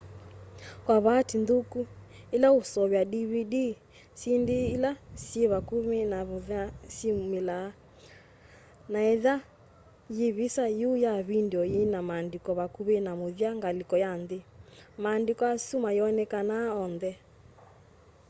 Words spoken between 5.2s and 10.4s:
syĩ vakũmĩ na mũthya sĩyũmĩlaa na etha yĩ